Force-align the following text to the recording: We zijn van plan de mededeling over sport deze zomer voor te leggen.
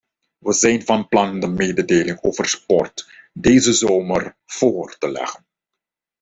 We 0.37 0.51
zijn 0.53 0.81
van 0.85 1.07
plan 1.07 1.39
de 1.39 1.47
mededeling 1.47 2.19
over 2.23 2.45
sport 2.49 3.07
deze 3.33 3.73
zomer 3.73 4.35
voor 4.45 4.97
te 4.97 5.11
leggen. 5.11 5.45